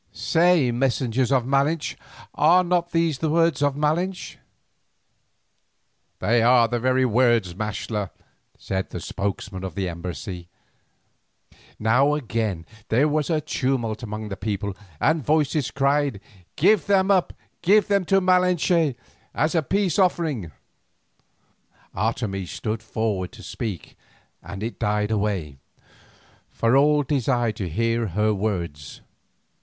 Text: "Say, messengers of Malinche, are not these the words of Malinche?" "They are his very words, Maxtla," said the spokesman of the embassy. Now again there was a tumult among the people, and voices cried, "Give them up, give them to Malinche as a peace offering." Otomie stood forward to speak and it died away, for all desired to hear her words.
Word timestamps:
"Say, 0.13 0.71
messengers 0.71 1.31
of 1.31 1.45
Malinche, 1.45 1.95
are 2.33 2.63
not 2.63 2.91
these 2.91 3.19
the 3.19 3.29
words 3.29 3.61
of 3.61 3.75
Malinche?" 3.77 4.39
"They 6.17 6.41
are 6.41 6.67
his 6.67 6.81
very 6.81 7.05
words, 7.05 7.53
Maxtla," 7.53 8.09
said 8.57 8.89
the 8.89 8.99
spokesman 8.99 9.63
of 9.63 9.75
the 9.75 9.87
embassy. 9.87 10.47
Now 11.77 12.15
again 12.15 12.65
there 12.89 13.07
was 13.07 13.29
a 13.29 13.41
tumult 13.41 14.01
among 14.01 14.29
the 14.29 14.35
people, 14.35 14.75
and 14.99 15.23
voices 15.23 15.69
cried, 15.69 16.19
"Give 16.55 16.83
them 16.87 17.11
up, 17.11 17.31
give 17.61 17.87
them 17.87 18.03
to 18.05 18.19
Malinche 18.19 18.95
as 19.35 19.53
a 19.53 19.61
peace 19.61 19.99
offering." 19.99 20.51
Otomie 21.95 22.47
stood 22.47 22.81
forward 22.81 23.31
to 23.33 23.43
speak 23.43 23.95
and 24.41 24.63
it 24.63 24.79
died 24.79 25.11
away, 25.11 25.59
for 26.49 26.75
all 26.75 27.03
desired 27.03 27.57
to 27.57 27.69
hear 27.69 28.07
her 28.07 28.33
words. 28.33 29.01